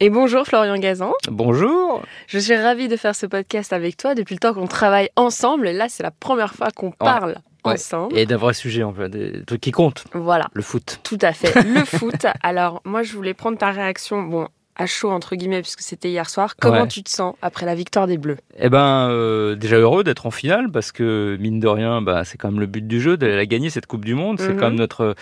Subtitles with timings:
[0.00, 1.12] Et bonjour Florian Gazan.
[1.28, 2.02] Bonjour.
[2.28, 5.66] Je suis ravie de faire ce podcast avec toi depuis le temps qu'on travaille ensemble.
[5.66, 7.38] Et là, c'est la première fois qu'on parle.
[7.64, 8.16] Ensemble.
[8.16, 10.04] Et d'un vrai sujet, en fait, des trucs qui comptent.
[10.14, 10.46] Voilà.
[10.54, 11.00] Le foot.
[11.02, 11.52] Tout à fait.
[11.64, 12.26] Le foot.
[12.44, 14.22] Alors, moi, je voulais prendre ta réaction.
[14.22, 16.54] Bon, à chaud entre guillemets puisque c'était hier soir.
[16.56, 18.36] Comment tu te sens après la victoire des Bleus?
[18.56, 22.38] Eh ben euh, déjà heureux d'être en finale parce que mine de rien, bah, c'est
[22.38, 24.38] quand même le but du jeu d'aller la gagner cette Coupe du Monde.
[24.38, 24.60] C'est quand mhm.
[24.60, 25.16] même notre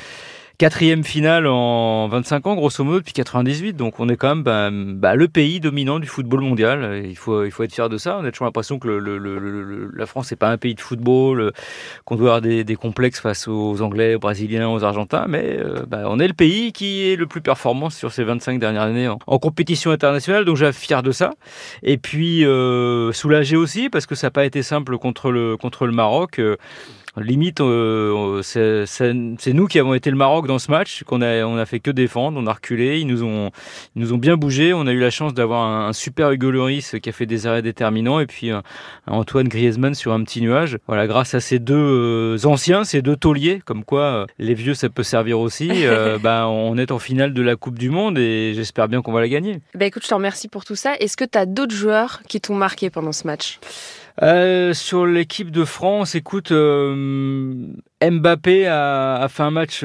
[0.58, 3.74] quatrième finale en 25 ans, grosso modo, depuis 98.
[3.74, 7.02] Donc on est quand même bah, bah, le pays dominant du football mondial.
[7.04, 8.18] Il faut, il faut être fier de ça.
[8.20, 11.52] On a toujours l'impression que le, le, la France n'est pas un pays de football,
[12.04, 15.26] qu'on doit avoir des, des, complexes face aux Anglais, aux Brésiliens, aux Argentins.
[15.28, 18.58] Mais euh, bah, on est le pays qui est le plus performant sur ces 25
[18.58, 20.44] dernières années en, compétition internationale.
[20.44, 21.30] Donc j'ai fier de ça.
[21.82, 25.86] Et puis euh, soulagé aussi parce que ça n'a pas été simple contre le, contre
[25.86, 26.38] le Maroc.
[26.38, 26.56] Euh,
[27.22, 31.56] limite, euh, c'est nous qui avons été le Maroc dans ce match, qu'on a, on
[31.56, 33.50] a fait que défendre, on a reculé, ils nous ont,
[33.94, 34.74] ils nous ont bien bougé.
[34.74, 37.62] On a eu la chance d'avoir un, super Hugo Lloris qui a fait des arrêts
[37.62, 38.62] déterminants et puis un,
[39.06, 40.78] Antoine Griezmann sur un petit nuage.
[40.86, 44.74] Voilà, grâce à ces deux euh, anciens, ces deux tauliers, comme quoi euh, les vieux
[44.74, 45.70] ça peut servir aussi.
[46.22, 49.20] bah, on est en finale de la Coupe du Monde et j'espère bien qu'on va
[49.20, 49.60] la gagner.
[49.74, 50.94] Bah écoute, je te remercie pour tout ça.
[50.96, 53.58] Est-ce que tu as d'autres joueurs qui t'ont marqué pendant ce match?
[54.22, 57.54] Euh, sur l'équipe de France, écoute, euh,
[58.02, 59.84] Mbappé a, a, fait un match,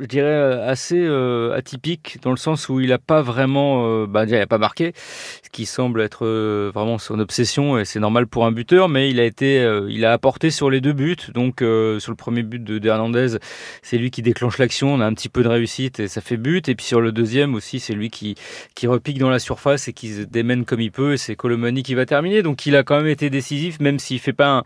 [0.00, 4.24] je dirais, assez euh, atypique dans le sens où il n'a pas vraiment, euh, bah,
[4.24, 8.26] il n'a pas marqué, ce qui semble être euh, vraiment son obsession et c'est normal
[8.26, 11.16] pour un buteur, mais il a été, il a apporté sur les deux buts.
[11.34, 13.38] Donc sur le premier but de, Hernandez,
[13.82, 16.36] c'est lui qui déclenche l'action, on a un petit peu de réussite et ça fait
[16.36, 16.68] but.
[16.68, 18.34] Et puis sur le deuxième aussi, c'est lui qui
[18.74, 21.14] qui repique dans la surface et qui se démène comme il peut.
[21.14, 22.42] Et c'est Colomani qui va terminer.
[22.42, 24.64] Donc il a quand même été décisif, même s'il fait pas, un,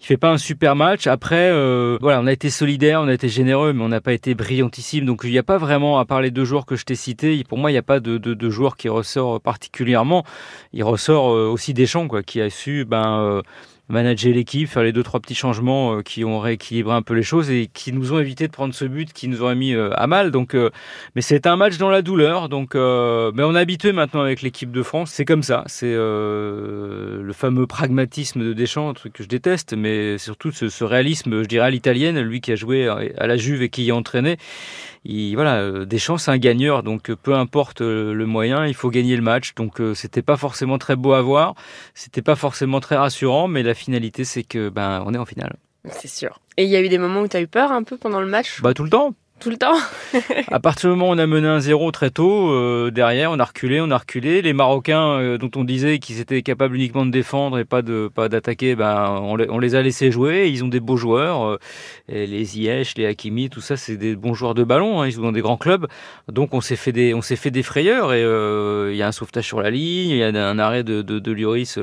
[0.00, 1.06] il fait pas un super match.
[1.06, 1.50] Après,
[2.00, 4.34] voilà, on a été solidaire, on a été généreux, mais on n'a pas été
[5.04, 7.42] Donc il n'y a pas vraiment, à part les deux joueurs que je t'ai cités,
[7.44, 10.24] pour moi, il n'y a pas de, de, joueur qui ressort particulièrement.
[10.72, 13.42] Il ressort euh, aussi Deschamps, quoi, qui a su ben, euh,
[13.88, 17.22] manager l'équipe, faire les deux trois petits changements euh, qui ont rééquilibré un peu les
[17.22, 19.90] choses et qui nous ont évité de prendre ce but qui nous aurait mis euh,
[19.94, 20.30] à mal.
[20.30, 20.70] Donc, euh,
[21.14, 22.48] mais c'est un match dans la douleur.
[22.48, 25.10] Donc, mais on est habitué maintenant avec l'équipe de France.
[25.10, 25.64] C'est comme ça.
[25.66, 30.84] C'est le fameux pragmatisme de Deschamps, un truc que je déteste, mais surtout ce, ce
[30.84, 33.90] réalisme, je dirais à l'italienne, lui qui a joué à la Juve et qui y
[33.90, 34.36] a entraîné
[35.04, 39.22] il, voilà, Deschamps c'est un gagneur, donc peu importe le moyen, il faut gagner le
[39.22, 39.54] match.
[39.54, 41.54] Donc c'était pas forcément très beau à voir,
[41.94, 45.56] c'était pas forcément très rassurant, mais la finalité c'est que ben on est en finale.
[45.90, 46.40] C'est sûr.
[46.56, 48.20] Et il y a eu des moments où tu as eu peur un peu pendant
[48.20, 48.60] le match?
[48.60, 49.14] Bah tout le temps.
[49.40, 49.76] Tout le temps
[50.50, 53.38] À partir du moment où on a mené un zéro très tôt, euh, derrière, on
[53.38, 54.42] a reculé, on a reculé.
[54.42, 58.10] Les Marocains, euh, dont on disait qu'ils étaient capables uniquement de défendre et pas de
[58.12, 60.48] pas d'attaquer, ben, on, les, a laissés jouer.
[60.48, 61.44] Ils ont des beaux joueurs.
[61.44, 61.58] Euh,
[62.08, 65.02] les Ziyech, les Hakimi, tout ça, c'est des bons joueurs de ballon.
[65.02, 65.86] Hein, ils jouent des grands clubs.
[66.32, 68.12] Donc on s'est fait des, fait des frayeurs.
[68.12, 71.02] Et il y a un sauvetage sur la ligne, il y a un arrêt de,
[71.02, 71.78] de, Lloris,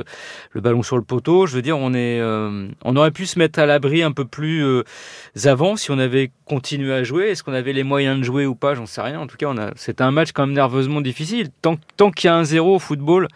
[0.51, 1.45] le ballon sur le poteau.
[1.45, 4.83] Je veux dire, on, est, on aurait pu se mettre à l'abri un peu plus
[5.45, 8.75] avant si on avait continué à jouer qu'on avait les moyens de jouer ou pas
[8.75, 9.19] J'en sais rien.
[9.19, 9.71] En tout cas, on a...
[9.75, 11.49] c'était un match quand même nerveusement difficile.
[11.61, 13.27] Tant, tant qu'il y a un zéro au football,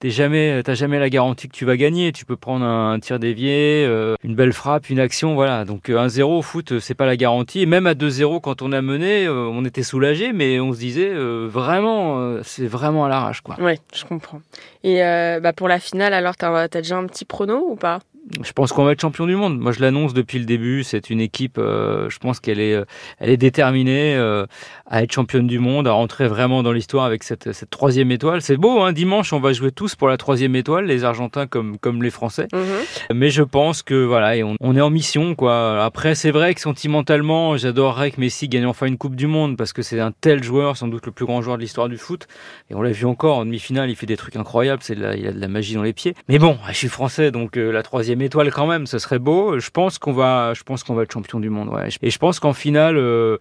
[0.00, 2.12] t'es jamais, t'as jamais la garantie que tu vas gagner.
[2.12, 5.64] Tu peux prendre un, tir dévié, euh, une belle frappe, une action, voilà.
[5.64, 7.60] Donc euh, un zéro au foot, c'est pas la garantie.
[7.60, 10.78] Et même à 2-0, quand on a mené, euh, on était soulagé, mais on se
[10.78, 13.60] disait vraiment, c'est vraiment à l'arrache, quoi.
[13.60, 14.40] Ouais, je comprends.
[14.82, 15.00] Et
[15.42, 18.00] bah pour la finale, alors t'as as déjà un petit prono ou pas?
[18.44, 19.58] Je pense qu'on va être champion du monde.
[19.58, 20.84] Moi, je l'annonce depuis le début.
[20.84, 22.84] C'est une équipe, euh, je pense qu'elle est, euh,
[23.18, 24.46] elle est déterminée euh,
[24.86, 28.40] à être championne du monde, à rentrer vraiment dans l'histoire avec cette, cette troisième étoile.
[28.40, 31.78] C'est beau, hein Dimanche, on va jouer tous pour la troisième étoile, les Argentins comme,
[31.78, 32.48] comme les Français.
[32.52, 33.16] Mhm.
[33.16, 35.84] Mais je pense que voilà, on, on, est en mission, quoi.
[35.84, 39.72] Après, c'est vrai que sentimentalement, j'adorerais que Messi gagne enfin une Coupe du Monde parce
[39.72, 42.28] que c'est un tel joueur, sans doute le plus grand joueur de l'histoire du foot.
[42.70, 44.82] Et on l'a vu encore en demi-finale, il fait des trucs incroyables.
[44.82, 46.14] C'est il a de la magie dans les pieds.
[46.28, 49.58] Mais bon, je suis français, donc la troisième étoile quand même, ce serait beau.
[49.58, 51.68] Je pense qu'on va, je pense qu'on va être champion du monde.
[51.68, 51.88] Ouais.
[52.02, 53.38] Et je pense qu'en finale, euh,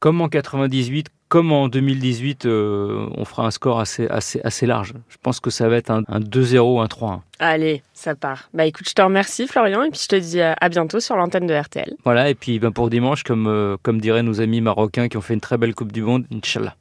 [0.00, 4.92] comme en 98, comme en 2018, euh, on fera un score assez, assez, assez large.
[5.08, 7.20] Je pense que ça va être un, 2-0, un 3-1.
[7.38, 8.50] Allez, ça part.
[8.54, 11.46] Bah écoute, je te remercie Florian et puis je te dis à bientôt sur l'antenne
[11.46, 11.94] de RTL.
[12.04, 15.22] Voilà, et puis ben, pour dimanche, comme, euh, comme diraient nos amis marocains qui ont
[15.22, 16.76] fait une très belle Coupe du Monde, Inch'Allah.